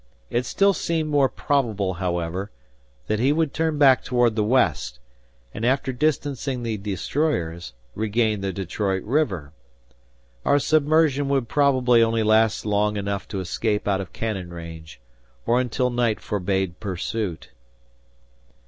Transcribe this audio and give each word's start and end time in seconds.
It 0.31 0.47
still 0.47 0.73
seemed 0.73 1.11
more 1.11 1.29
probable, 1.29 1.93
however, 1.93 2.49
that 3.05 3.19
he 3.19 3.31
would 3.31 3.53
turn 3.53 3.77
back 3.77 4.03
toward 4.03 4.35
the 4.35 4.43
west, 4.43 4.97
and 5.53 5.63
after 5.63 5.93
distancing 5.93 6.63
the 6.63 6.75
destroyers, 6.77 7.73
regain 7.93 8.41
the 8.41 8.51
Detroit 8.51 9.03
River. 9.03 9.53
Our 10.43 10.57
submersion 10.57 11.29
would 11.29 11.47
probably 11.47 12.01
only 12.01 12.23
last 12.23 12.65
long 12.65 12.97
enough 12.97 13.27
to 13.27 13.41
escape 13.41 13.87
out 13.87 14.01
of 14.01 14.11
cannon 14.11 14.49
range, 14.51 14.99
or 15.45 15.61
until 15.61 15.91
night 15.91 16.19
forbade 16.19 16.79
pursuit. 16.79 17.51